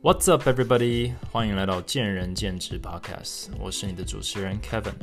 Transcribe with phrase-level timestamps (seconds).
[0.00, 1.12] What's up, everybody？
[1.32, 4.94] 欢迎来到见仁见智 Podcast，我是你的主持人 Kevin。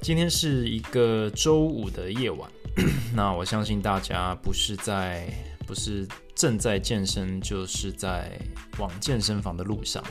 [0.00, 2.50] 今天是一个周五的夜晚，
[3.14, 5.28] 那我相信大家不是在，
[5.66, 8.32] 不是正在健身，就是在
[8.78, 10.02] 往健身房的路上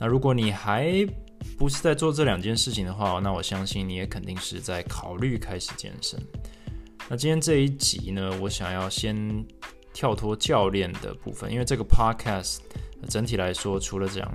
[0.00, 1.06] 那如果你还
[1.56, 6.20] 不是在做这两件事情的话，那我相信你也肯定是在考虑开始健身。
[7.08, 9.46] 那今天这一集呢，我想要先。
[9.92, 12.58] 跳脱教练的部分，因为这个 podcast
[13.08, 14.30] 整体来说，除了讲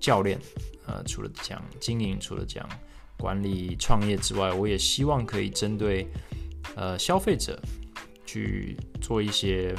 [0.00, 0.38] 教练，
[0.86, 2.68] 呃，除了讲经营，除了讲
[3.16, 6.06] 管理创业之外，我也希望可以针对
[6.76, 7.60] 呃消费者
[8.24, 9.74] 去做一些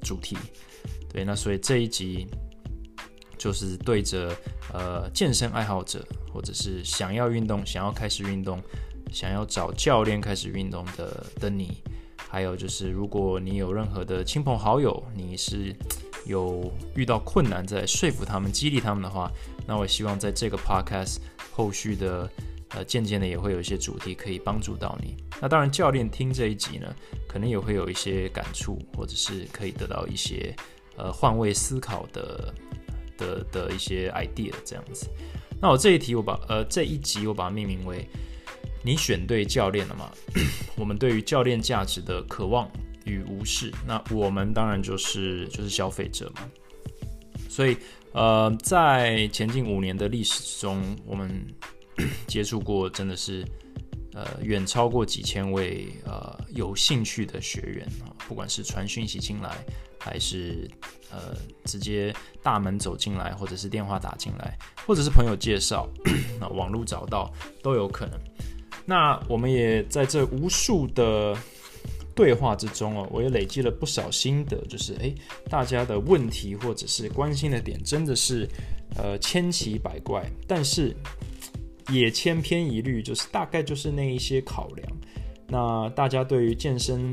[0.00, 0.36] 主题。
[1.12, 2.26] 对，那所以这一集
[3.38, 4.36] 就是对着
[4.72, 8.60] 呃健身爱好者，或者是想要运动、想要开始运动、
[9.12, 11.82] 想要找教练开始运动的的你。
[12.34, 15.72] 还有就是，如果你有任何的亲朋好友，你是
[16.26, 19.30] 有遇到困难在说服他们、激励他们的话，
[19.68, 21.18] 那我希望在这个 podcast
[21.52, 22.28] 后续的
[22.70, 25.14] 呃渐渐的也会有一些主题可以帮助到你。
[25.40, 26.92] 那当然，教练听这一集呢，
[27.28, 30.52] 可能也会有一些感触，或者是可以得到一些
[30.96, 32.52] 呃换位思考的
[33.16, 35.08] 的的一些 idea 这样子。
[35.62, 38.04] 那我这一题我把呃这一集我把它命名为。
[38.84, 40.12] 你选对教练了吗？
[40.76, 42.70] 我们对于教练价值的渴望
[43.04, 46.42] 与无视，那我们当然就是就是消费者嘛。
[47.48, 47.76] 所以，
[48.12, 51.46] 呃，在前近五年的历史中，我们
[52.26, 53.44] 接触过真的是
[54.12, 59.56] 呃远超过几千位呃有兴趣的学员啊，不管是传讯息进来，
[59.98, 60.68] 还是
[61.10, 65.88] 呃直接大门走进来，或者是电话打进来，或者是朋友介绍，
[66.38, 68.18] 那网络找到都有可能。
[68.86, 71.36] 那我们也在这无数的
[72.14, 75.14] 对话之中哦，我也累积了不少心得，就是诶，
[75.48, 78.48] 大家的问题或者是关心的点真的是
[78.96, 80.94] 呃千奇百怪，但是
[81.88, 84.88] 也千篇一律，就是大概就是那一些考量。
[85.48, 87.12] 那大家对于健身、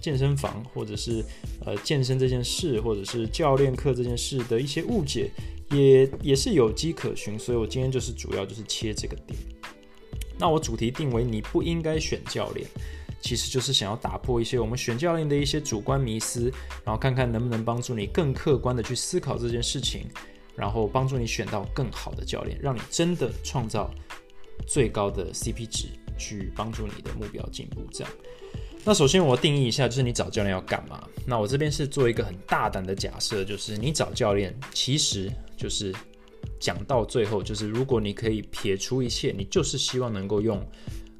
[0.00, 1.24] 健身房或者是
[1.64, 5.30] 呃健身这件事，或者是教练课这件事的一些误解，
[5.70, 7.38] 也也是有迹可循。
[7.38, 9.38] 所以我今天就是主要就是切这个点。
[10.44, 12.68] 那我主题定为你不应该选教练，
[13.22, 16.52] 其实就是想要打破一些我们选教练的一些主观迷思，
[16.84, 20.06] 然后看看能不能帮助你更客观的去思考这件事情，
[20.54, 23.90] 然后帮助你选到更好的教练，让你真的创造
[24.66, 25.86] 最高的 CP 值，
[26.18, 27.80] 去帮助你的目标进步。
[27.90, 28.12] 这样，
[28.84, 31.08] 那首先我定义一下，就是你找教练要干嘛？
[31.26, 35.90] 那我这边是做一个很大胆的假设，就是你找教练其实就是。
[36.64, 40.66] 讲到最后，就是如果你可以撇除一切，你就是希望能够用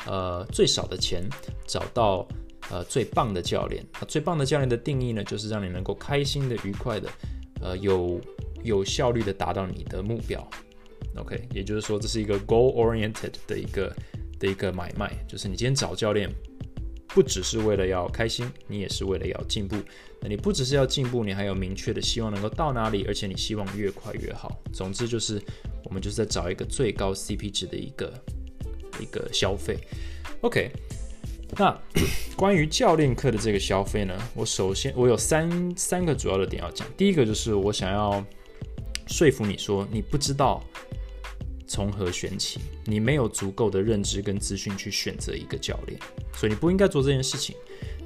[0.06, 1.22] 呃最少的钱
[1.66, 2.27] 找到
[2.71, 3.84] 呃最棒的教练。
[4.00, 7.10] 那最棒的教练的定义呢，就是让你能够开心的、愉快的、
[7.60, 8.19] 呃有
[8.62, 10.49] 有效率的达到你的目标。
[11.16, 13.94] OK，也就是说，这是一个 goal-oriented 的一个
[14.38, 16.32] 的一个买卖，就是你今天找教练。
[17.14, 19.76] 不只是为了要开心，你也是为了要进步。
[20.20, 24.60] 那你不只是要进步，你还有明确的希望能够到哪里，而且你希望越快越好。
[24.72, 25.41] 总之就是，
[25.84, 28.12] 我们就是在找一个最高 CP 值的一个
[28.98, 29.78] 一个消费。
[30.41, 30.72] OK，
[31.56, 31.80] 那
[32.36, 36.84] 关于教练课的这个消费呢，我首先我有三三个主要的点要讲。
[36.96, 38.25] 第一个就是我想要
[39.06, 40.60] 说服你说，你不知道。
[41.74, 42.60] 从何选起？
[42.84, 45.98] 你没有足够的认知跟资讯去选择一个教练，
[46.32, 47.56] 所以你不应该做这件事情。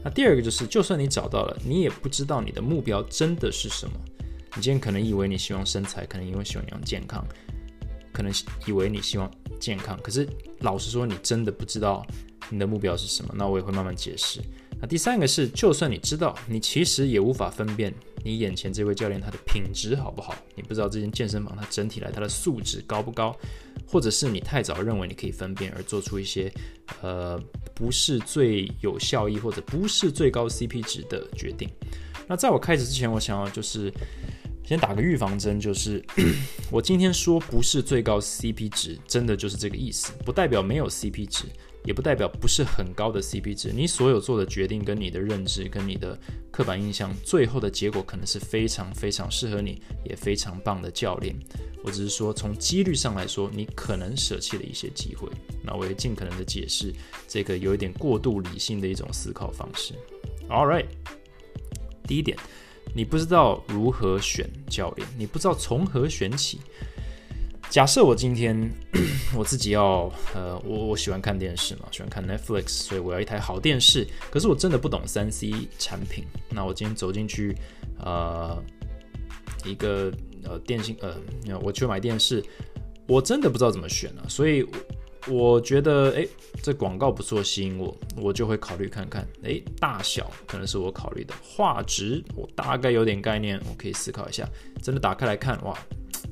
[0.03, 3.93] 那第二个就是，就算你找到了，你也不知道你的目标真的是什么。
[4.57, 7.23] 你今天可能以为你希望身材，可能因为希望你健康，
[8.11, 8.33] 可能
[8.67, 9.31] 以为你希望
[9.61, 10.27] 健康，可是
[10.61, 12.07] 老实说，你真的不知道
[12.49, 13.35] 你的目标是什么。
[13.37, 14.41] 那我也会慢慢解释。
[14.81, 17.93] 那第三个是，就算你知道，你其实也无法分辨
[18.25, 20.35] 你眼前这位教练他的品质好不好。
[20.55, 23.37] 你不知道这间健身房它整体来它的素质高不高，
[23.87, 26.53] 或者是你太早认为你可以分辨而做出一些
[27.01, 27.41] 呃
[27.75, 31.69] 不是最有效益或者不是最高 CP 值的决定。
[32.27, 33.93] 那在我开始之前，我想要就是
[34.65, 36.05] 先打个预防针，就是
[36.71, 41.45] 我今天说不是最高 CP 值，真的就是这个意思，不代表没有 CP 值。
[41.89, 46.21] 也不代表不是很高的 CP 值，你所有做的决定跟你的认知跟你的
[46.51, 51.35] 刻板印象，最后的结果可能是非常非常适合你，也非常棒的教练。
[51.83, 55.31] 我只是说从几率上来说，你可能舍弃了一些机会。
[55.65, 56.93] 那我也尽可能的解释
[57.27, 59.95] 这个有一点过度理性的一种思考方式。
[60.51, 60.85] All right，
[62.07, 62.37] 第一点，
[62.95, 66.61] 你不知道如何选教练，你不知道从何选起。
[67.71, 68.71] 假设我今天
[69.37, 74.07] 我自己要呃，我我喜欢看电视嘛，喜欢看 Netflix，所以我要一台好电视。
[74.31, 77.55] 可是我真的不懂三 C 产品，那我今天走进去
[78.01, 78.61] 呃
[79.65, 80.11] 一个
[80.45, 81.15] 呃电信呃，
[81.63, 82.43] 我去买电视，
[83.07, 84.67] 我真的不知道怎么选啊，所以
[85.29, 86.27] 我觉得诶，
[86.63, 89.29] 这广告不错，吸引我，我就会考虑看看。
[89.43, 94.49] 诶，大小可能是我考虑的，画质我大概有点概念，我可以思考一下。
[94.83, 95.79] 真的打开来看，哇！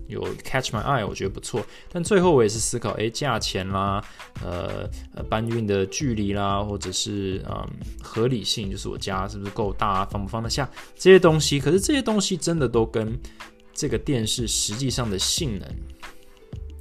[0.09, 4.03] 有 catch my eye，我觉得不错，但最后我也是思考，哎，价钱啦，
[4.43, 7.69] 呃呃，搬运的距离啦，或者是嗯
[8.01, 11.59] 合理性，就是我家是不是够大，放不放得下这些东西。
[11.59, 13.19] 可是这些东西真的都跟
[13.75, 15.69] 这个电视实际上的性能，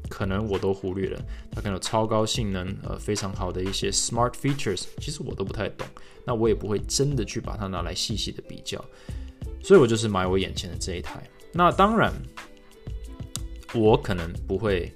[0.07, 1.19] 可能我都忽略了。
[1.51, 5.87] 它可能有超高性能，呃，非常好的一些 smart features，其实我都不太懂。
[6.25, 8.83] 那我也不会真的去把它拿来细细的比较，
[9.63, 11.27] 所以我就是买我眼前的这一台。
[11.51, 12.13] 那当然。
[13.73, 14.91] 我可能不会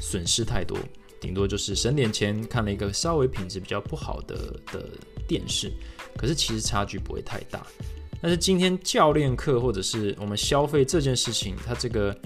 [0.00, 0.78] 损失太多，
[1.20, 4.36] 顶多就是省点钱看了一个稍微品质比较不好的
[4.72, 4.88] 的
[5.26, 5.72] 电视，
[6.16, 7.66] 可是其实差距不会太大。
[8.20, 12.16] 但是今天教练课或者是我们消费这件事情，它这个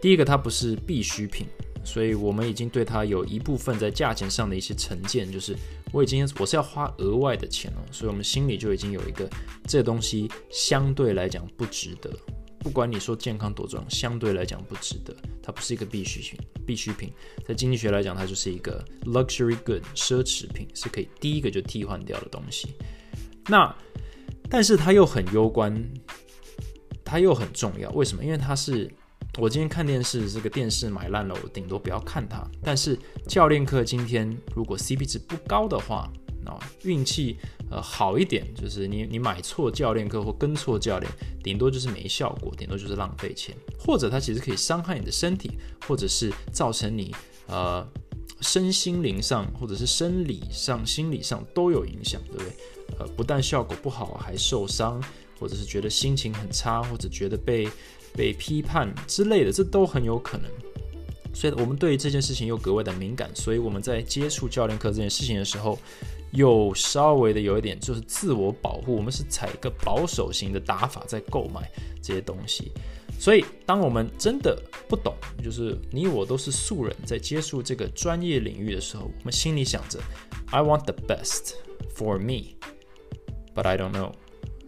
[0.00, 1.46] 第一个它不是必需品，
[1.82, 5.56] 所以我们已经对它有一部分在价钱上的一些成见，就是
[5.92, 9.26] 我已经我是要花额外的钱了，所以我们心里就已经有一个
[9.66, 12.10] 这东西相对来讲不值得。
[12.60, 15.16] 不管你说健康多重，相对来讲不值得。
[15.42, 17.10] 它不是一个必需品，必需品
[17.44, 22.74] 在经济学来讲，它就是一个 luxury good 奢侈品，是可以第一个就替换掉的东西。
[23.46, 23.74] 那
[24.48, 25.82] 但是它又很攸关，
[27.04, 27.90] 它又很重要。
[27.92, 28.22] 为什么？
[28.22, 28.88] 因为它是
[29.38, 32.46] 我今天看电视，这个电视买烂了，我顶多不要看它。
[32.62, 36.12] 但是教练课今天如果 CP 值不高的话，
[36.44, 37.36] 啊，运气
[37.70, 41.10] 呃好一点，就是你你买错教练课或跟错教练，
[41.42, 45.52] 顶多就是没效果，顶多就是浪费钱，或者它其实可以伤害你的身体，
[45.86, 47.14] 或者是造成你
[47.46, 47.86] 呃
[48.40, 52.52] 身心灵上或者是生理上、心理上都有影响，对不对？
[52.98, 55.00] 呃，不但效果不好，还受伤，
[55.38, 57.68] 或者是觉得心情很差，或者觉得被
[58.14, 60.50] 被批判之类的，这都很有可能。
[61.32, 65.78] 所以我们对于这件事情又格外的敏感，所以我们在接触教练课这件事情的时候。
[66.32, 71.68] 有稍微的有一点就是自我保护，我们是采一个保守型的打法在购买
[72.02, 72.70] 这些东西，
[73.18, 74.56] 所以当我们真的
[74.88, 79.98] 不懂，就是你我都是素人，在接触这个专业领域的时候，我们心里想着
[80.50, 81.54] I want the best
[81.96, 84.12] for me，but I don't know，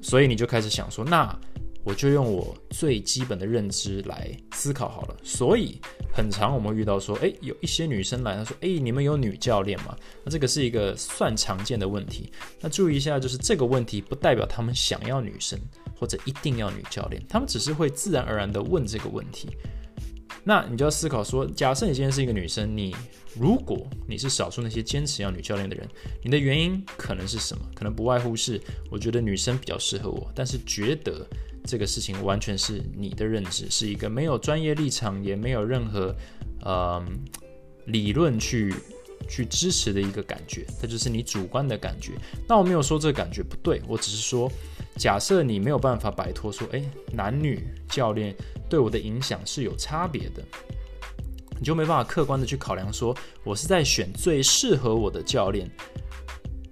[0.00, 1.38] 所以你就开始想说，那
[1.84, 5.80] 我就用我最基本的认知来思考好了，所以。
[6.14, 9.96] 很常我们遇到说，哎，有一些女生来，她说，哎，你们有女教练吗？
[10.22, 12.30] 那这个是一个算常见的问题。
[12.60, 15.58] 那注意一下，就是这个问题不代表他们想要女生
[15.98, 19.48] 或者一定要女教练，他们只是会自然而然的问这个问题。
[20.44, 22.94] 那你就要思考说，假设你今天是一个女生，你
[23.34, 25.88] 如果你是少数那些坚持要女教练的人，
[26.22, 27.64] 你的原因可能是什么？
[27.74, 28.60] 可能不外乎是，
[28.90, 31.26] 我觉得女生比较适合我，但是觉得。
[31.64, 36.14] 这个事情完全是你的认知，是一个没有专业立场，也没有任何
[36.62, 37.02] 呃
[37.86, 38.74] 理论去
[39.28, 42.12] 去支持的一个感觉，这就是你主观的感觉。
[42.48, 44.50] 那我没有说这个感觉不对，我只是说，
[44.96, 46.82] 假设你没有办法摆脱说，哎，
[47.12, 48.34] 男女教练
[48.68, 50.42] 对我的影响是有差别的，
[51.58, 55.70] 你就没办法客观的去考量说，我是在选最适合我的教练，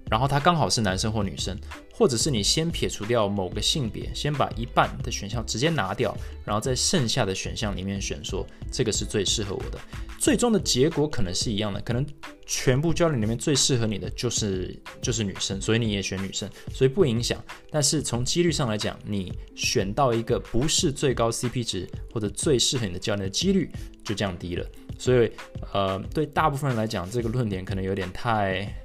[0.09, 1.57] 然后他刚好是男生或女生。
[2.01, 9.79] 或者是你先撇除掉某个性别，先把一半的选项直接拿掉，然后在剩下的选项里面选说这个是最适合我的，
[10.17, 12.03] 最终的结果可能是一样的，可能
[12.43, 17.39] 全部教练里面最适合你的就是就是女生，所以你也选女生，所以不影响。
[17.69, 23.69] 但是从几率上来讲，你选到一个不是最高 CP 值或者最适合你的教练的几率
[24.03, 24.65] 就降低了。
[24.97, 25.31] 所以
[25.71, 28.75] 呃，对大部分人来讲，这个论点可能有点太。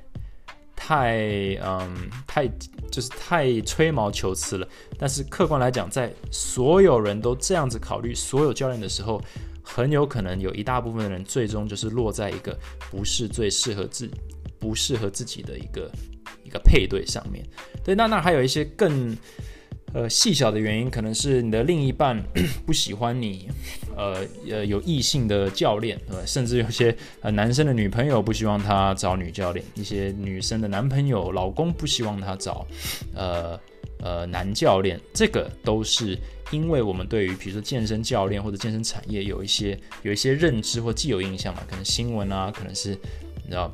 [0.77, 1.17] 太
[1.65, 2.47] 嗯，太
[2.93, 4.69] 就是太吹毛求疵了。
[4.99, 9.21] 但是客观来讲，在所有人都这样子考虑所有教练的时候，
[9.63, 12.57] 很有可能有一大部分的人最终就是落在一个
[12.91, 14.09] 不是最适合自
[14.61, 15.91] 不适合自己的一个
[16.45, 17.45] 一个配对上面。
[17.83, 19.17] 对，那那还有一些更。
[19.95, 22.23] 呃，细小的原因可能是你的另一半
[22.67, 23.49] 不喜欢你，
[23.97, 32.67] 呃呃有异性的教练，对甚至有些呃男生的女朋友不希望他找女教练，一些女生的男朋友、老公不希望他找
[33.15, 33.59] 呃
[34.01, 36.19] 呃男教练，这个都是
[36.51, 43.73] 因为我们对于比如说健身教练或者健身产业有一些有一些认知或既有印象嘛，可能新闻啊，可能是你知道。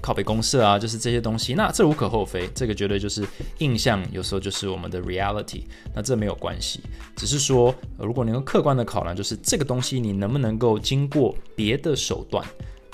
[0.00, 3.26] 靠北公社啊，就是这些东西，那这无可厚非，这个绝对就是
[3.58, 5.62] 印象，有时候就是我们的 reality，
[5.94, 6.80] 那这没有关系，
[7.16, 12.44] 只是说，如果能够客观的考量，就是这个东西你能不能够经过别的手段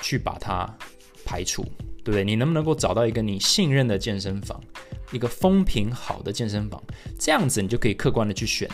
[0.01, 0.69] 去把它
[1.25, 1.63] 排除，
[2.03, 2.25] 对不对？
[2.25, 4.61] 你能不能够找到一个你信任的健身房，
[5.13, 6.83] 一个风评好的健身房，
[7.19, 8.69] 这样子你就可以客观的去选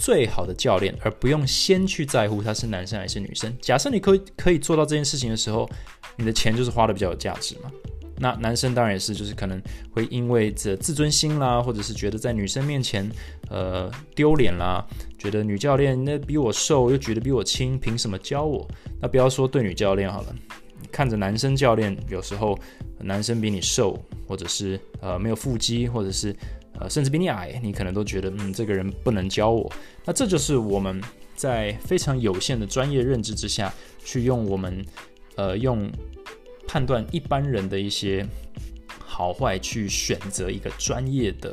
[0.00, 3.54] 最好的教练，而不用先去在乎他是男生还是女生。
[3.60, 5.68] 假设你可以可以做到这件事情的时候，
[6.16, 7.70] 你的钱就是花的比较有价值嘛。
[8.16, 13.06] 那男生当然也是，就是可能会因为这自尊心啦，或者是觉得在女生面前
[13.50, 14.82] 呃丢脸啦，
[15.18, 18.66] 觉得女教练那比我瘦又举得比我轻，凭什么教我？
[19.00, 20.34] 那不要说对女教练好了，
[20.90, 22.58] 看着男生教练有时候
[22.98, 26.34] 男生比你瘦，或者是呃没有腹肌，或者是
[26.78, 29.72] 呃甚至比你矮，你可能都觉得嗯这个人不能教我。
[30.04, 31.02] 那这就是我们
[31.34, 33.72] 在非常有限的专业认知之下
[34.04, 34.84] 去用我们
[35.36, 35.90] 呃用。
[36.72, 38.24] 判断一般人的一些
[39.04, 41.52] 好坏，去选择一个专业的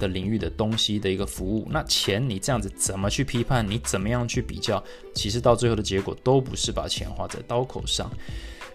[0.00, 1.68] 的领域的东西的一个服务。
[1.70, 3.64] 那钱你这样子怎么去批判？
[3.64, 4.82] 你怎么样去比较？
[5.14, 8.10] 其实到最后的结果都不是把钱花在刀口上。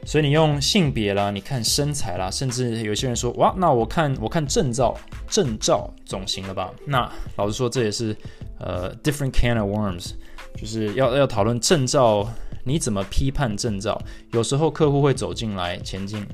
[0.06, 4.96] 所以你用性别啦，你看身材啦，甚至有些人说哇，那我看我看证照，
[5.28, 6.72] 证照总行了吧？
[6.86, 8.16] 那老实说，这也是
[8.60, 10.12] 呃 different can of worms，
[10.56, 12.28] 就是要要讨论证照。
[12.66, 14.02] 你怎么批判证照？
[14.32, 16.26] 有时候客户会走进来前进，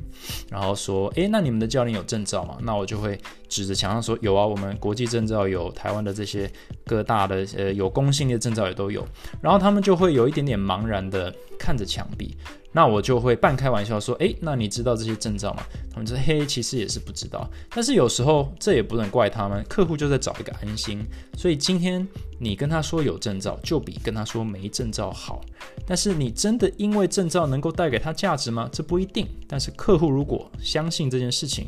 [0.48, 6.48] 然后说：“诶，那你们的教练有证照吗？”那我就会指着墙上说：“有啊，我们国际证照有，台湾的这些
[6.86, 9.04] 各大的呃有公信力证照也都有。”
[9.42, 12.38] 然后他们就会有一点点茫然的看着墙壁。
[12.72, 21.04] 那我就会半开玩笑说：“诶，那你知道这些证照吗？”他们说：“嘿，其实也是不知道。”但是有时候这也不能怪他们，客户就在找一个安心。
[21.36, 22.08] 所以今天
[22.40, 25.42] 你跟他说有证照，就比跟他说没证照好。
[25.88, 28.70] 但是你真的因为证照能够带给他价值吗？
[28.72, 29.28] 这不一定。
[29.48, 31.68] 但是客户如果相信这件事情，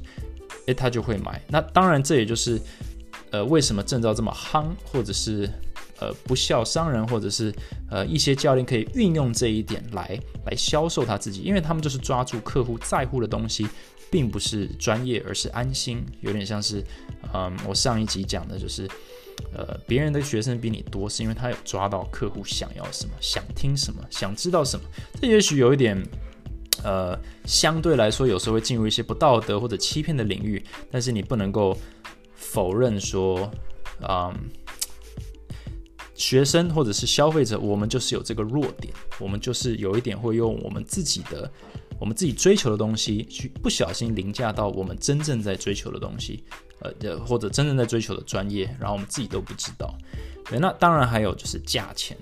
[0.67, 1.41] 诶，他就会买。
[1.47, 2.61] 那当然，这也就是
[3.31, 5.49] 呃为什么证照这么夯，或者是。
[6.01, 7.53] 呃，不孝商人或者是
[7.87, 13.67] 呃一些教练可以运用这一点来来销售他自己，因为他们就是抓住客户在乎的东西，
[14.09, 16.03] 并不是专业，而是安心。
[16.21, 16.83] 有点像是，
[17.31, 18.87] 嗯，我上一集讲的就是，
[19.53, 24.83] 呃，别人的学生比你多，是因为他有抓到客户想要什么，想听什么，想知道什么。
[25.21, 26.01] 这也许有一点，
[26.83, 27.15] 呃，
[27.45, 31.77] 相对来说有时候会进入一些不道德或者欺骗的领域，但是你不能够
[32.33, 33.51] 否认说，
[34.09, 34.33] 嗯。
[36.21, 41.51] 学生或者是消费者，我们就是有这个弱点，我们就是有一点会用我们自己的、
[41.99, 46.43] 我们自己追求的东西，去不小心凌驾到我们真正在追求的东西，
[46.81, 49.91] 呃，或者真正在追求的专业，然后我们自己都不知道。
[50.47, 52.15] 对，那当然还有就是价钱。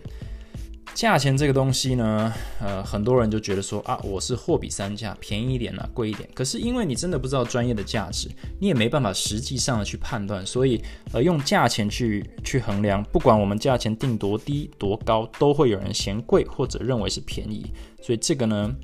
[1.00, 6.28] 价钱这个东西呢，呃，很多人就觉得说啊，我是货比三家，便宜一点呢，贵一点。
[6.34, 8.28] 可是因为你真的不知道专业的价值，
[8.60, 17.72] 你也没办法实际上的去判断，所以呃，用价钱去去衡量，不管我们价钱定多低多高，都会有人嫌贵或者认为是便宜。
[18.02, 18.76] 所以这个呢，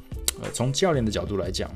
[0.41, 1.69] 呃，从教练的角度来讲，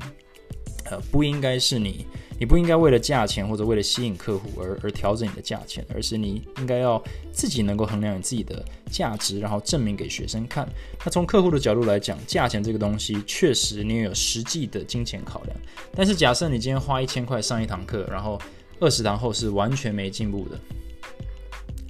[0.86, 2.06] 呃，不应该是你。
[2.40, 10.66] 你不应该为了价钱或者为了吸引客户而而调整你的价钱，而是你应该要自己能够衡量你自己的价值，然后证明给学生看。
[11.04, 15.54] 那从客户的角度来讲，价钱这个东西确实你也有实际的金钱考量。
[15.94, 18.40] 但是假设你今天花一千块上一堂课，然后
[18.80, 20.58] 二十堂后是完全没进步的，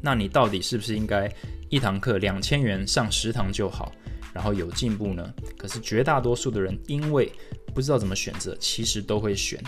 [0.02, 1.32] 那你到底是不是应该
[1.68, 3.92] 一堂课两千元上十堂就好，
[4.34, 5.32] 然后有进步呢？
[5.56, 7.30] 可是绝大多数的人因为
[7.72, 9.62] 不知道怎么选择，其实都会选。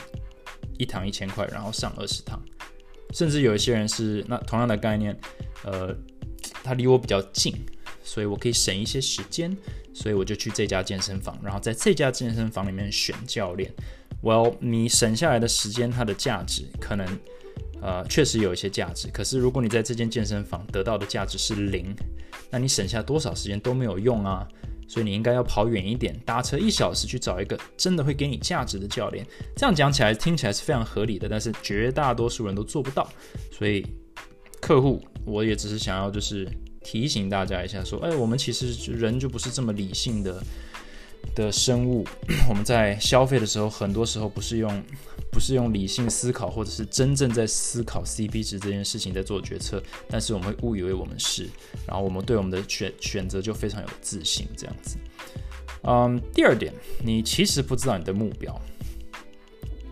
[0.82, 2.42] 一堂一千块，然后上二十堂，
[3.12, 5.16] 甚至有一些人是那同样的概念，
[5.64, 5.96] 呃，
[6.64, 7.54] 他离我比较近，
[8.02, 9.56] 所以我可以省一些时间，
[9.94, 13.72] 所以我就去这家健身房，然后在这家健身房里面选教练。
[14.22, 17.06] Well，你省下来的时间，它的价值可能
[17.80, 21.94] 呃确实有一些价值，可是如果你在这间健身房得到的价值是零，
[22.50, 24.46] 那你省下多少时间都没有用啊。
[24.92, 29.26] 所以你应该要跑远一点，搭车一小时去找一个真的会给你价值的教练。
[29.56, 33.10] 这样讲起来听起来是非常合理的，但是绝大多数人都做不到。
[33.50, 33.86] 所以
[34.60, 36.46] 客户，我也只是想要就是
[36.84, 40.44] 提醒大家一下，说，哎，我们其实人就不是这么理性的。
[41.34, 42.06] 的生物，
[42.48, 44.82] 我们在消费的时候，很多时候不是用
[45.30, 51.48] 不是用理性思考，或者是真正在思考 CP 值这件事情在做决策，但是我们会误以为我们是，
[51.86, 54.98] 然后我们对我们的选选择就非常有自信，这样子。
[55.84, 58.60] 嗯，第二点，你其实不知道你的目标，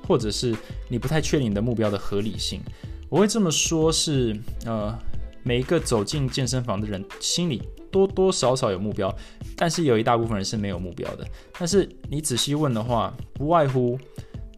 [0.06, 0.54] 或者是
[0.88, 2.60] 你不太确定你的目标的合理性。
[3.08, 4.96] 我会这么说，是呃，
[5.42, 7.62] 每一个走进健身房的人心里。
[7.90, 9.12] 多多少少有目标，
[9.60, 11.26] 但是有一大部分人是没有目标的。
[11.58, 13.98] 但是你仔细问的话，不外乎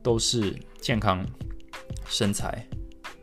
[0.00, 1.26] 都是健康、
[2.06, 2.64] 身材。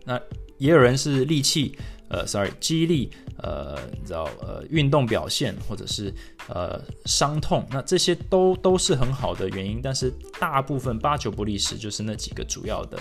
[0.04, 0.20] 那
[0.58, 1.78] 也有人是力气，
[2.10, 6.14] 呃，sorry，肌力，呃，你知道，呃，运动表现，或者是
[6.50, 7.66] 呃伤痛。
[7.72, 13.00] 那这些都都是很好的原因，但是大部分八九不离十，就是那几个主要的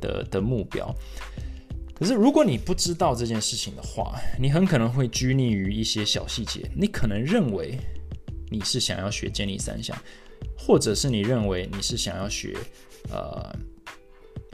[0.00, 0.94] 的的目标。
[1.92, 6.70] 可是如果你不知道这件事情的话，你很可能会拘泥于一些小细节。
[6.76, 7.76] 你可能认为
[8.52, 9.96] 你是想要学健力三项，
[10.58, 12.54] 或者是你认为你是想要学
[13.10, 13.50] 呃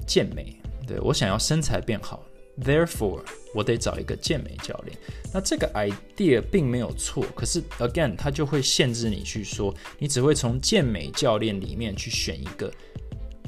[0.06, 0.56] 健美。
[0.86, 2.24] 对我想要身材变好
[2.62, 3.20] ，therefore
[3.54, 4.96] 我得找一个健美教练。
[5.34, 12.72] 那这个 idea 并没有错，可是 again 它就会限制你去说，你只会从健美教练里面去选一个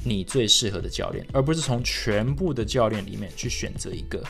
[0.03, 4.23] 你最适合的教练，而不是从全部的教练里面去选择一个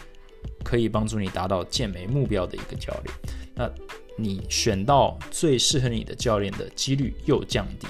[0.63, 3.13] 可以帮助你达到健美目标的一个教练。
[3.53, 3.69] 那
[4.15, 7.87] 你选到最适合你的教练的几率又降低。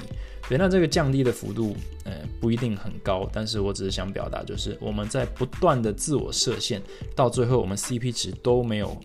[0.49, 6.81] 对，那这个降低的幅度，呃，不一定很高，但是我只是想表达，就是我们在不断的自我设限，
[7.15, 8.99] 到最后我们 CP 值都没有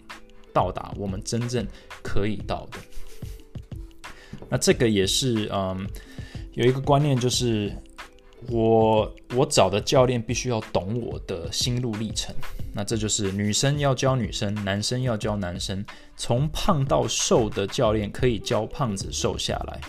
[0.53, 1.65] 到达我们真正
[2.03, 2.79] 可以到的。
[4.49, 5.87] 那这个也是，嗯，
[6.55, 7.73] 有一个观念就是，
[8.49, 12.35] 我我找的教练必须要懂我的心路历程。
[12.77, 15.83] 那这就是女生要教女生，男生要教男生，
[16.15, 19.81] 从胖到瘦的教练可以教胖子瘦下来。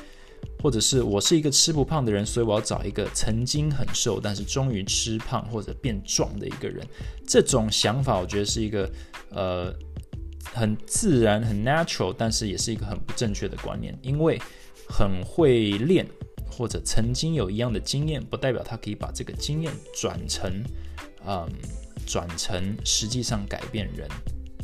[0.64, 6.86] 或者是我是一个吃不胖的人，所以我要找一个曾经很瘦，但是终于吃胖或者变壮的一个人。
[7.28, 8.90] 这种想法，我觉得是一个
[9.30, 9.74] 呃
[10.54, 13.98] 很自然、很 natural，但是也是一个很不正确的观念。
[14.02, 14.40] 因为
[14.90, 16.08] 很会练
[16.50, 20.64] 或者曾经有一样的经验，不代表他可以把这个经验转成
[21.28, 21.48] 嗯
[22.08, 24.08] 转成实际上改变人，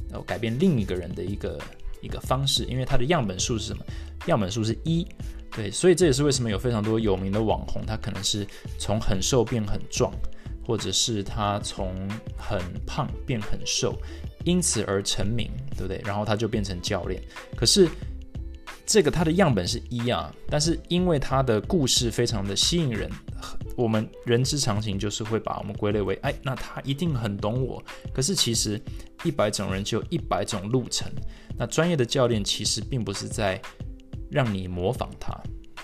[0.09, 1.59] 然后改变另一个人的一个
[2.01, 2.63] 一个方式。
[2.63, 3.85] 因为它的样本数是什么？
[4.25, 5.05] 样本数是一。
[5.55, 8.47] 对，所以这也是为什么有非常多有名的网红，他可能是
[8.79, 10.11] 从很瘦变很壮，
[10.65, 11.93] 或者是他从
[12.35, 13.95] 很胖变很瘦，
[14.45, 16.01] 因此而成名，对不对？
[16.03, 17.21] 然后他就变成教练。
[17.55, 17.87] 可是
[18.85, 23.09] 这个它的样本是一啊，但是因为它的故事非常的吸引人，
[23.75, 27.83] 我们人之常情就是会把我们归类为，哎，那他一定很懂我。
[28.13, 28.81] 可是其实
[29.23, 31.11] 一百种人就有一百种路程，
[31.57, 33.61] 那专业的教练其实并不是在。
[34.31, 35.31] 让你模仿他，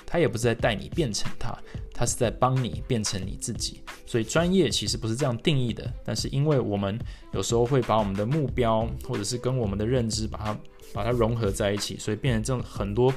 [0.07, 1.55] 他也不是在带你变成他，
[1.93, 3.83] 他是在帮你变成你自己。
[4.07, 6.97] 所以专业其实不是这样定义的，但是因为我们
[7.31, 10.59] 有时候会把我们的目标或者是跟我们的认知把它
[10.93, 13.13] 把它融合在一起，所以变成这种很多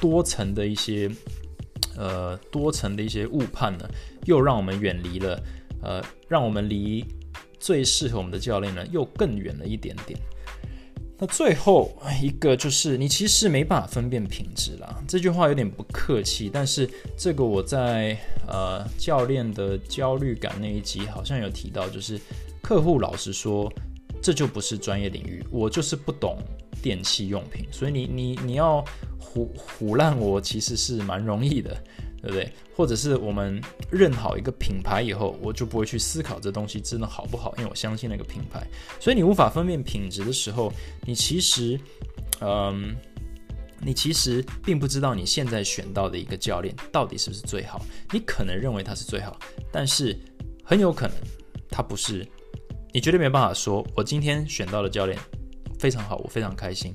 [0.00, 1.10] 多层的一些
[1.96, 3.88] 呃多层的一些误判呢，
[4.24, 5.42] 又让我们远离了
[5.82, 7.04] 呃，让我们离
[7.58, 10.18] 最适合我们的教练呢又更远了一点点。
[11.18, 15.02] 那最后一个就是你其实没办法分辨品质啦。
[15.08, 16.86] 这句话有点不客气，但是
[17.16, 18.14] 这个我在
[18.46, 22.20] 呃教练的焦虑感那一集好像有提到，就是
[22.62, 23.72] 客户老实说，
[24.20, 26.36] 这就不是专业领域，我就是不懂
[26.82, 28.84] 电器用品，所以你你你要
[29.20, 31.76] 唬唬烂我其实是蛮容易的。
[32.22, 32.52] 对不对？
[32.74, 38.66] 或者是我们认好一个品牌以后，我就不会去思考这东西真的好不好，因为我相信那个品牌。
[38.98, 41.78] 所以你无法分辨品质的时候，你其实，
[42.40, 42.96] 嗯，
[43.80, 47.80] 你其实并不知道你现在选到的一个教练到底是不是最好。
[48.10, 49.38] 你可能认为他是最好，
[49.70, 50.18] 但是
[50.64, 51.16] 很有可能
[51.70, 52.26] 他不是。
[52.92, 55.16] 你绝对没办法说，我今天选到的教练
[55.78, 56.94] 非常好，我非常开心。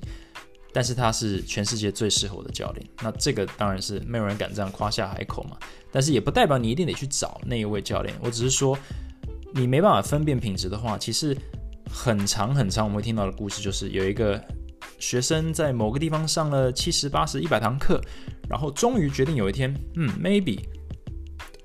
[0.73, 5.57] 但是他是全世界最适合我的教练，那这个当然是没有人敢这样夸下海口嘛。
[5.91, 8.15] 但是也不代表你一定得去找那一位教练。
[8.21, 8.77] 我只是说，
[9.53, 11.35] 你没办法分辨品质的话，其实
[11.89, 14.41] 很长很长，我们会听到的故事就是有一个
[14.97, 17.99] 学生在某个地方上了七十八十一百堂课，
[18.49, 20.59] 然后终于决定有一天，嗯，maybe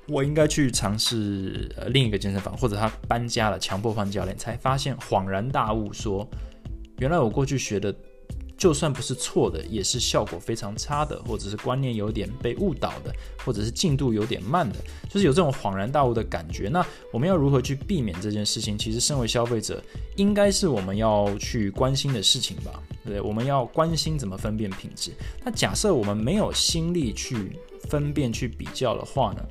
[0.09, 6.29] 我应该去尝试呃另一个健身房，或者他搬家了，强迫换教练，才发现恍然大悟，说
[6.99, 7.95] 原来我过去学的。
[8.59, 14.77] 就算不是错的，也是效果非常差的，或者是观念有点被误导的，或者是进度有点慢的，
[15.11, 16.71] 就是有这种恍然大悟的感觉。
[16.71, 18.77] 那我们要如何去避免这件事情？
[18.79, 19.83] 其实，身为消费者，
[20.17, 22.83] 应该是我们要去关心的事情吧？
[23.05, 23.21] 对？
[23.21, 25.13] 我们要关心怎么分辨品质。
[25.45, 27.59] 那假设我们没有心力去
[27.91, 29.45] 分辨、去比较的话呢？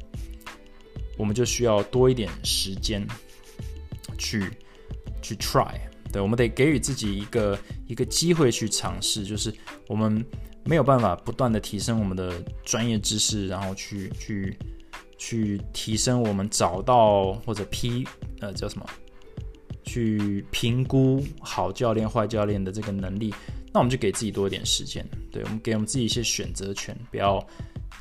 [1.16, 3.06] 我们就需要多一点时间
[4.18, 4.50] 去
[5.22, 5.76] 去 try。
[6.16, 9.54] 对，我们得给予自己一个一个机会去尝试，就是
[9.86, 10.26] 我们
[10.64, 14.58] 没有办法不断的提升我们的专业知识，然后去去
[15.18, 18.08] 去提升我们找到或者批
[18.40, 18.86] 呃叫什么，
[19.84, 23.36] 去评估好教练坏教练的这个能力，
[23.74, 27.46] 那我们就给自己多一点时间，对我们给我们自己一些选择权，不要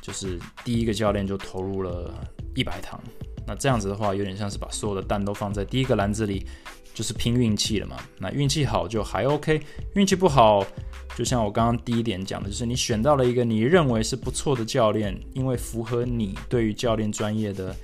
[0.01, 2.13] 就是第一个教练就投入了
[2.55, 2.97] 一百堂，
[3.45, 6.47] 那这样子的话有点像是把所有的蛋都放在第一个篮子里。
[6.95, 9.61] 就是拼运气了嘛，那运气好就还 OK，
[9.95, 10.65] 运气不好，
[11.13, 17.75] 就像我刚刚第一点讲的，就是你选到了一个你认为是不错的教练，因为符合你对于教练专业的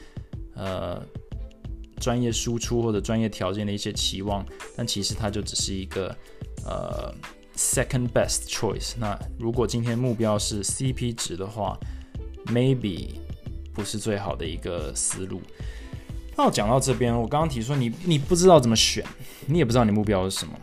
[0.55, 1.03] 呃
[1.99, 4.45] 专业输出或者专业条件的一些期望，
[4.77, 6.15] 但其实它就只是一个
[6.65, 7.13] 呃
[7.57, 8.93] second best choice。
[8.97, 11.77] 那如果今天目标是 CP 值的话
[12.45, 13.09] ，maybe
[13.73, 15.41] 不是最好的一个思路。
[16.41, 19.05] 那我讲到这边，我刚刚提说你你不知道怎么选，
[19.45, 20.53] 你也不知道你目标是什么，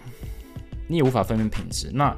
[0.88, 1.88] 你也无法分辨品质。
[1.94, 2.12] 那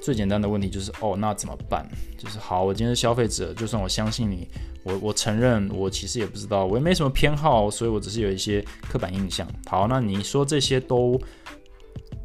[0.00, 1.86] 最简单的问题就是，哦，那怎么办？
[2.16, 4.48] 就是好，我今天是消费者，就算我相信你，
[4.84, 9.46] 我我承认我其实也不知道，我也没什么偏好，所以我只是有一些刻板印象。
[9.66, 11.20] 好，那你说这些都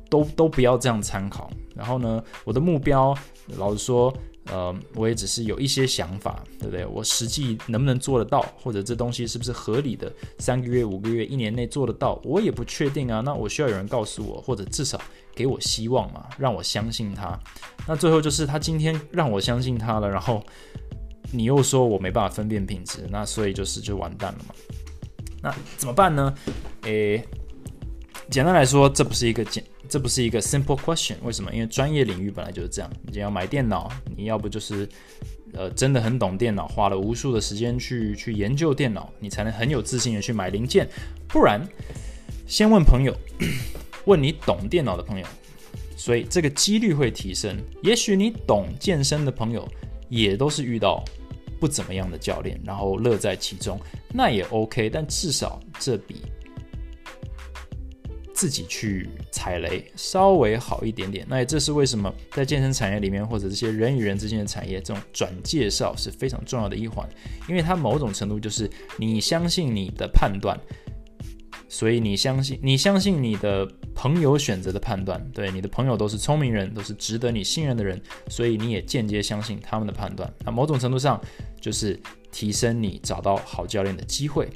[0.09, 1.51] 都都不要这样参考。
[1.75, 3.13] 然后呢，我的目标，
[3.57, 4.15] 老实说。
[4.51, 6.85] 呃，我也只是有一些想法，对不对？
[6.85, 10.11] 我实际能不能做得到，或者这东西是不是合理的？
[10.39, 13.21] 三个月、五个月、一年内做得到，我也不确定啊。
[13.23, 14.99] 那我需要有人告诉我，或者至少
[15.35, 17.39] 给我希望嘛，让我相信他。
[17.87, 20.43] 那最后就是他今天让我相信他了，然后
[21.31, 24.55] 你又说我没办法分辨品质，那所以就是就完蛋了嘛。
[25.41, 26.33] 那怎么办呢？
[26.81, 27.23] 诶，
[28.29, 29.63] 简单来说，这不是一个简。
[29.87, 31.51] 这不是一个 simple question，为什么？
[31.51, 32.91] 因为专业领域本来就是这样。
[33.07, 34.87] 你要买电脑，你要不就是
[35.53, 40.87] 呃真的很懂电脑，花了无数的时间去去研究电脑，你才能很有自信的去买零件。
[41.27, 41.59] 不然，
[42.45, 43.17] 先问朋友，
[44.05, 45.25] 问你懂电脑的朋友，
[45.97, 47.57] 所以这个几率会提升。
[47.81, 49.67] 也许你懂健身的朋友，
[50.07, 51.03] 也都是遇到
[51.59, 53.79] 不怎么样的教练，然后乐在其中，
[54.13, 54.87] 那也 OK。
[54.87, 56.17] 但至少这比。
[58.39, 67.05] 自己去踩雷稍微好一点点，那这是为什么在健身产业里面，或者这些人与人之间的产业，这种转介绍是非常重要的一环，
[67.49, 70.57] 因为它某种程度就是你相信你的判断，
[71.67, 81.19] 所以你相信你相信你的朋友选择的判断，对你的朋友都是聪明人，都是值得你信任的人，所以你也间接相信他们的判断，那某种程度上
[81.59, 81.99] 就是
[82.31, 84.49] 提升你找到好教练的机会。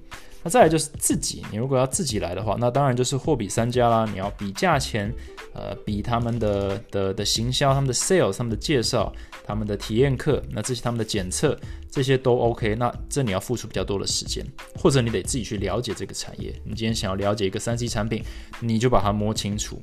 [0.43, 4.05] 那再来就是自己，你如果要自己来的话，那当然就是货比三家啦。
[4.11, 5.09] 你要比价钱，
[5.53, 9.13] 呃，比他们的的的行销、他们的 sales、他们的介绍、
[9.45, 11.57] 他们的体验课，那这些他们的检测，
[11.89, 12.75] 这些都 OK。
[12.75, 16.53] 那这你要付出比较多的时间，或者你得自己去了解这个产业。
[16.65, 18.21] 你今天想要了解一个三 C 产品，
[18.59, 19.81] 你就把它摸清楚，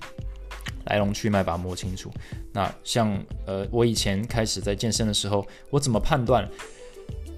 [0.85, 2.13] 来龙去脉把它摸清楚。
[2.53, 6.47] 那像呃，我以前开始在健身的时候，我怎么判断？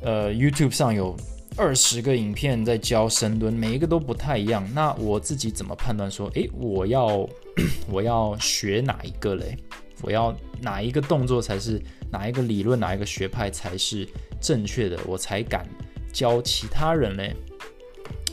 [0.03, 1.17] 呃，YouTube 上有。
[1.57, 4.67] 二十个影片在教深蹲，每一个都不太一样。
[4.75, 7.29] 那我自己怎么判断说，诶，我要
[7.89, 9.57] 我要学哪一个嘞？
[10.01, 14.09] 我要哪一个动作才是哪一个理论，哪一个学派才是
[14.41, 14.99] 正确的？
[15.07, 15.69] 我才敢
[16.13, 17.37] 教其他人嘞。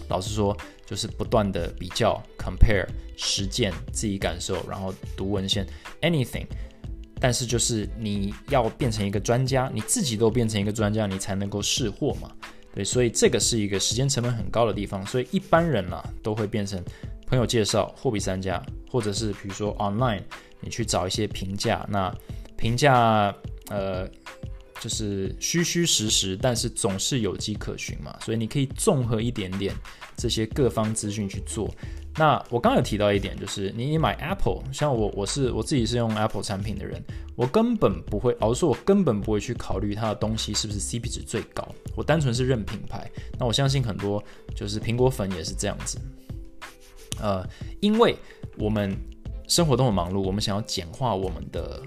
[0.08, 5.68] 老实说，就是不断的比较、compare、实践、自己感受，然后读文献
[6.02, 6.48] ，anything。
[7.20, 12.32] 但是就是你要变成一个专家，你自己都变成一个专家，你才能够试货嘛。
[12.74, 16.84] 对，所以这个是一个时间成本很高的地方，所以一般人啦都会变成
[17.26, 20.22] 朋友介绍、货比三家，或者是比如说 online，
[20.62, 22.14] 你去找一些评价，那
[22.58, 23.34] 评价
[23.70, 24.08] 呃
[24.80, 29.76] 就是虚虚实实，但是总是有迹可循嘛，所以你可以综合一点点
[30.16, 31.74] 这些各方资讯去做。
[32.20, 37.02] 那我刚有提到一点，就是你买 Apple，像我我是我自己是用 Apple 产品的人，
[37.34, 43.10] 我根本不会，而是说，我根本不会去考虑它的东西是不是 CP 值最高，我单纯是认品牌。
[43.40, 44.22] 那我相信很多
[44.54, 45.98] 就是苹果粉也是这样子，
[47.22, 47.48] 呃，
[47.80, 48.14] 因为
[48.58, 48.94] 我们
[49.48, 51.82] 生活都很忙碌，我们想要简化我们的。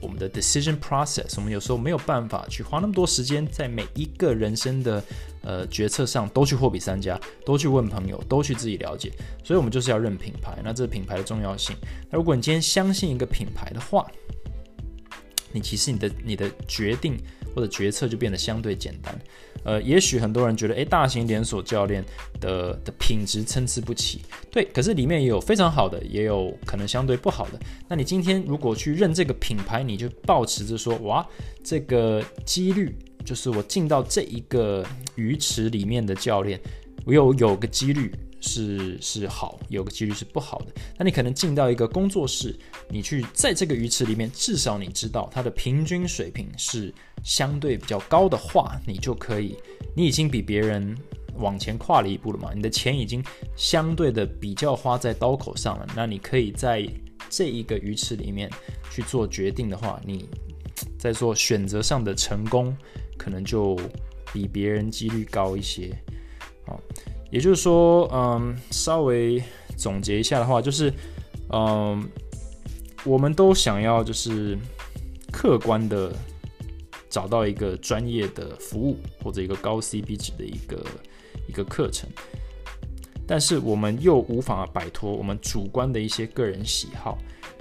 [0.00, 5.02] 我们的 decision process，我们有时候没有办法去花那么多时间在每一个人生的
[5.42, 10.58] 呃决策上都去货比三家，都去问朋友，都去自己了解，所以我们就是要认品牌。
[10.64, 11.74] 那这个品牌的重要性，
[12.10, 14.06] 那如果你今天相信一个品牌的话，
[15.52, 17.16] 你其实你的你的决定。
[17.54, 19.18] 或者决策就变得相对简单，
[19.66, 22.04] 呃，也许很多人觉得，诶，大型连锁教练
[22.40, 27.58] 的的品质参差不齐，对，可是里面也有非常好的，也有可能相对不好的。
[27.88, 31.26] 那你今天如果去认这个品牌，你就保持着说，哇，
[31.64, 36.60] 这个几率就是我进到这一个鱼池里面的教练，
[37.04, 38.12] 我有有个几率。
[38.38, 40.66] 是是好，有个几率是不好的。
[40.96, 42.54] 那你可能进到一个工作室，
[42.88, 46.94] 你去在这个鱼池里面，至少你知道它的平均水平是
[47.26, 49.56] 相对比较高的话，你就可以，
[49.96, 50.96] 你已经比别人
[51.34, 52.52] 往前跨了一步了嘛。
[52.54, 53.20] 你的钱已经
[53.56, 56.88] 相对的比较花在刀口上了，那你可以在
[57.28, 58.48] 这一个鱼池里面
[58.92, 60.28] 去做决定的话，你
[60.96, 62.74] 在做选择上的成功，
[63.18, 63.76] 可能就
[64.32, 65.92] 比别人几率高一些，
[66.64, 66.80] 好。
[67.28, 69.42] 也就是说，嗯，稍微
[69.76, 70.94] 总结一下的话，就是，
[71.50, 72.08] 嗯，
[73.04, 74.56] 我们都想要就是
[75.32, 76.14] 客观的
[77.16, 80.84] 找到一个专业的服务或者一个高 CP 值的一个
[81.48, 82.06] 一个课程。
[83.26, 87.16] 但是我们又无法摆脱我们主观的一些个人喜好，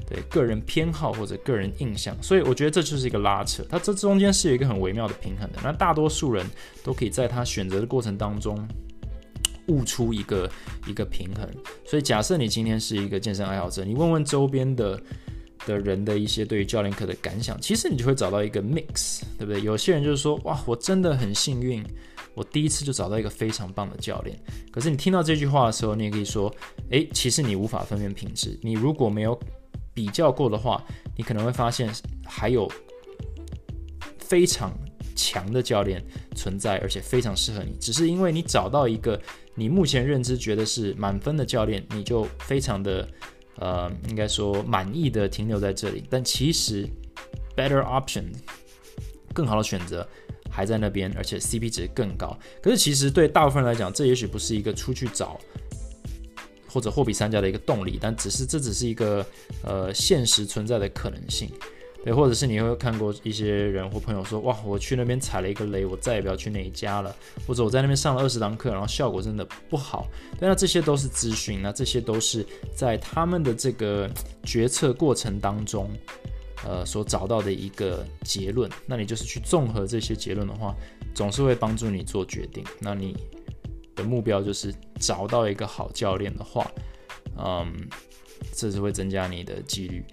[0.05, 5.59] 对个人偏好或者个人印象，所以我觉得这就是一个拉扯，它这中间是有一个很微妙的平衡的。
[5.63, 6.45] 那大多数人
[6.83, 8.67] 都可以在他选择的过程当中
[9.67, 10.51] 悟出一个
[10.85, 11.49] 一个平衡。
[11.85, 15.01] 所以假设你今天是一个健身爱好者，你问问周边的。
[15.65, 19.61] 的人的一些对于教练课的感想，其实你就会找到一个 mix，对不对？
[19.61, 21.83] 有些人就是说，哇，我真的很幸运，
[22.33, 24.37] 我第一次就找到一个非常棒的教练。
[24.71, 26.53] 可是你听到这句话的时候，你也可以说，
[26.89, 28.59] 诶，其实你无法分辨品质。
[28.61, 29.39] 你如果没有
[29.93, 30.83] 比较过的话，
[31.17, 31.89] 你可能会发现
[32.25, 32.71] 还有
[34.19, 34.71] 非常
[35.15, 36.03] 强的教练
[36.35, 37.75] 存在，而且非常适合你。
[37.79, 39.19] 只是因为你找到一个
[39.55, 43.07] 你目前认知觉得是满分的教练，你就非常的。
[43.57, 46.87] 呃，应该说满意的停留在这里，但其实
[47.55, 48.25] better option
[49.33, 50.07] 更好的选择
[50.49, 52.37] 还在那边，而且 CP 值更高。
[52.61, 55.39] 可是其实对大部分人来讲，这也许不是一个出去找
[56.67, 59.25] 或者货比三家的一个动力，但只是这只是一个
[59.63, 61.49] 呃现实存在的可能性。
[62.05, 67.13] 对，或者是你会看过一些人或朋友说，哇，我去那边踩了一个雷，我再也不要去那一家了。
[67.47, 70.07] 或者我在那边上了二十堂课，然后效果真的不好。
[70.39, 74.07] 对，那这些都是资讯，那这些都是在他们的这个
[74.43, 75.89] 决策过程当中，
[76.63, 78.69] 呃，所找到的一个结论。
[78.85, 80.75] 那你就是去综合这些结论的话，
[81.15, 82.63] 总是会帮助你做决定。
[82.79, 83.17] 那你
[83.95, 86.71] 的目标就是找到一个好教练的话，
[87.39, 87.73] 嗯，
[88.53, 90.05] 这是会增加你的几率。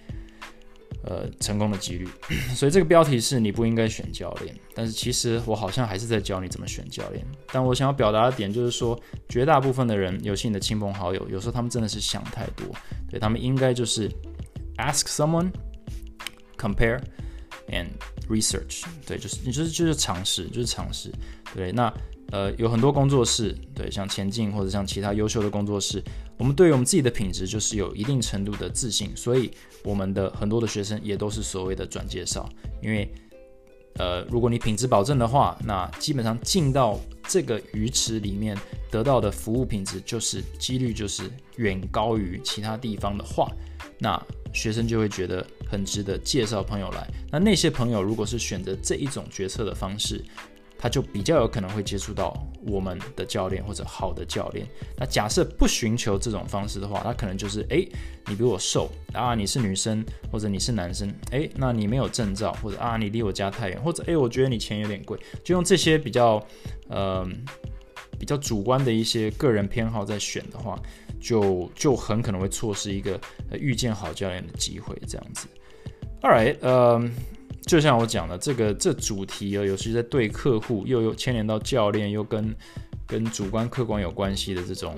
[1.04, 2.08] 呃，成功的几率，
[2.54, 7.26] 所以这个标题是你不应该选教练，但是其实我好像还是在教你怎么选教练。
[7.52, 8.96] 但我想要表达的点就是说，
[9.28, 12.66] 绝大部分的人，尤其你的亲朋好友，有时候他们真的是想太多，
[13.10, 14.08] 对他们应该就是
[14.76, 17.00] ask someone，compare
[17.68, 17.88] and
[18.28, 21.10] research，对，就是你就是就是尝试，就是尝试，
[21.54, 21.92] 对，那。
[22.32, 26.02] 呃，有很多工作室，对，像前进或者像其他优秀的工作室，
[26.38, 29.50] 我们对于我们自己的品质就是有一定程度的自信，所以
[29.84, 32.48] 我们的很多的学生也都是所谓的转介绍，
[32.82, 33.06] 因为，
[33.98, 38.56] 呃，如果你品质保证的话，那基本上进到这个鱼池里面
[38.90, 43.52] 得到的服务品质就是几率就是远高于其他地方的话，
[43.98, 44.18] 那
[44.54, 50.24] 学生就会觉得很值得介绍朋友来，那那些朋友如果是选择这一种决策的方式。
[50.82, 54.66] 他就比较有可能会接触到我们的教练或者好的教练。
[54.98, 57.86] 那假设不寻求这种方式的话，他可能就是：哎，
[58.26, 66.44] 你比我瘦啊，你是女生或者你是男生，哎，那你没有证照，或者啊，你离我家太远，或者哎，我觉得你钱有点贵，就用这些比较
[66.88, 67.24] 呃
[68.18, 70.76] 比较主观的一些个人偏好在选的话，
[71.20, 73.20] 就就很可能会错失一个
[73.52, 75.00] 遇见好教练的机会。
[75.06, 75.46] 这样子。
[76.22, 77.14] All right，嗯。
[77.66, 82.54] 就像我讲的，这个这主题啊，尤其在对客户，又有牵连到教练，又跟
[83.06, 84.96] 跟主观客观有关系的这种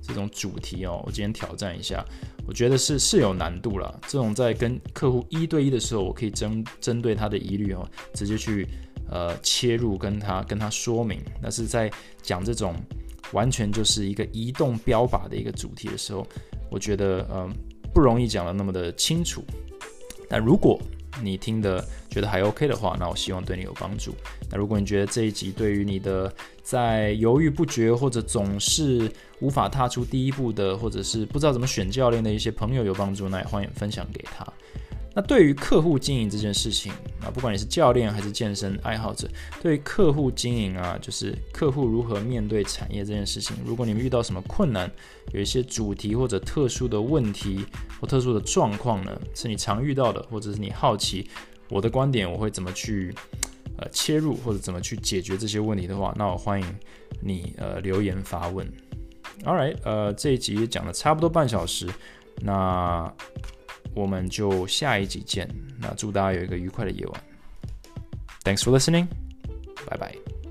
[0.00, 2.04] 这种主题哦，我今天挑战一下，
[2.46, 4.00] 我觉得是是有难度了。
[4.06, 8.66] 这种在跟客户一对一的时候，我可以针针对他的疑虑哦，直接去
[9.10, 11.20] 呃切入跟他跟他说明。
[11.42, 11.90] 但是在
[12.22, 12.76] 讲这种
[13.32, 16.26] 完全就是一个移动标靶的一个主题的时候，
[16.70, 17.52] 我觉得嗯
[17.92, 19.42] 不容易讲的那么的清楚。
[20.28, 20.80] 但如果
[21.20, 24.14] 你听的觉得还 OK 的话，那我希望对你有帮助。
[24.50, 34.46] 那如果你觉得这一集对于你的在犹豫不决或者总是无法踏出第一步的，或者是不知道怎么选教练的一些朋友有帮助，那也欢迎分享给他。
[35.14, 39.28] 那对于客户经营这件事情啊，不管你是教练还是健身爱好者，
[39.60, 44.90] 对于客户经营啊，就是客户如何面对产业这件事情，如果你们遇到什么困难，
[45.32, 47.66] 有一些主题或者特殊的问题
[48.00, 51.28] 或特殊的状况呢，是你常遇到的，或者是你好奇
[51.68, 53.14] 我的观点，我会怎么去
[53.76, 56.66] 呃切入或者怎么去解决这些问题的话，那我欢迎
[57.20, 58.66] 你呃留言发问。
[59.44, 61.86] All right，呃，这一集讲了差不多半小时，
[62.40, 63.12] 那。
[63.94, 65.48] 我们就下一集见。
[65.78, 67.20] 那祝大家有一个愉快的夜晚。
[68.44, 69.06] Thanks for listening.
[69.88, 70.41] Bye bye.